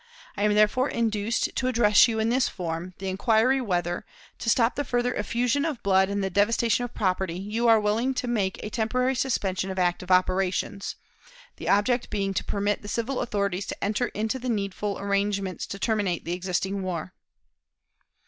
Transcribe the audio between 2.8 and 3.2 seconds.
the